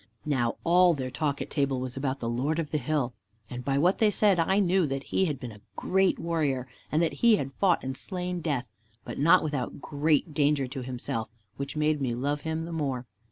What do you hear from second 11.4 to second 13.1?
which made me love Him the more.